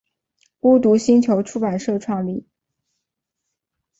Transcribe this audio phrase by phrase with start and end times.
[0.59, 2.47] 孤独星球出版社创立。